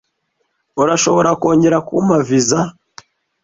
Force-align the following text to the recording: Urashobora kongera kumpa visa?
Urashobora 0.81 1.29
kongera 1.41 1.77
kumpa 1.87 2.15
visa? 2.27 2.59